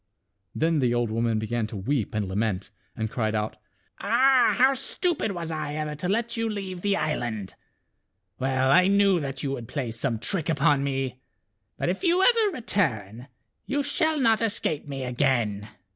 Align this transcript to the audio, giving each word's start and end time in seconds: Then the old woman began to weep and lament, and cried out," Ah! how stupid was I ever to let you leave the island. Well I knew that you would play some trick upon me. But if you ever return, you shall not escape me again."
Then 0.55 0.79
the 0.79 0.95
old 0.95 1.11
woman 1.11 1.37
began 1.37 1.67
to 1.67 1.77
weep 1.77 2.15
and 2.15 2.27
lament, 2.27 2.71
and 2.95 3.07
cried 3.11 3.35
out," 3.35 3.57
Ah! 3.99 4.55
how 4.57 4.73
stupid 4.73 5.33
was 5.33 5.51
I 5.51 5.75
ever 5.75 5.93
to 5.93 6.09
let 6.09 6.35
you 6.35 6.49
leave 6.49 6.81
the 6.81 6.97
island. 6.97 7.53
Well 8.39 8.71
I 8.71 8.87
knew 8.87 9.19
that 9.19 9.43
you 9.43 9.51
would 9.51 9.67
play 9.67 9.91
some 9.91 10.17
trick 10.17 10.49
upon 10.49 10.83
me. 10.83 11.19
But 11.77 11.89
if 11.89 12.03
you 12.03 12.23
ever 12.23 12.51
return, 12.55 13.27
you 13.67 13.83
shall 13.83 14.19
not 14.19 14.41
escape 14.41 14.87
me 14.87 15.03
again." 15.03 15.67